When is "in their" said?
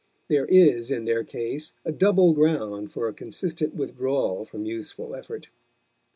0.89-1.23